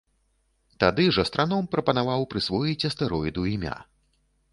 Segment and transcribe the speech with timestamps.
[0.83, 3.75] Тады ж астраном прапанаваў прысвоіць астэроіду імя.